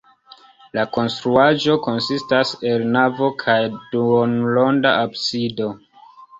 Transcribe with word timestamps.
La 0.77 0.85
konstruaĵo 0.95 1.75
konsistas 1.89 2.55
el 2.71 2.87
navo 2.97 3.31
kaj 3.45 3.61
duonronda 3.95 4.99
absido. 5.07 5.73